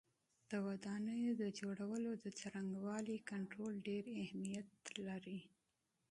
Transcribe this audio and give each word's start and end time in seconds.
د 0.51 0.53
ودانیو 0.67 1.31
د 1.41 1.43
جوړولو 1.59 2.11
د 2.23 2.25
څرنګوالي 2.39 3.17
کنټرول 3.31 3.73
ډېر 3.87 4.03
اهمیت 4.23 4.69
لري. 5.07 5.39